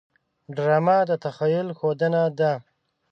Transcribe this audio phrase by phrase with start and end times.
[0.55, 2.53] ډرامه د تخیل ښودنه ده